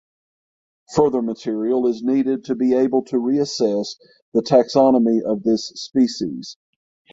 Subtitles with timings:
[0.95, 3.97] Further material is needed to be able to reassess
[4.33, 6.57] the taxonomy of this species.